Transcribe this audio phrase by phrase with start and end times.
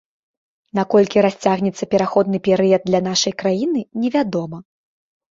[0.77, 4.57] На колькі расцягнецца пераходны перыяд для нашай краіны, невядома.